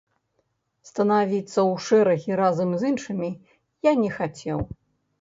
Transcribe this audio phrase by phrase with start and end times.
[0.89, 3.29] Станавіцца ў шэрагі разам з іншымі
[3.93, 4.69] я не хацеў.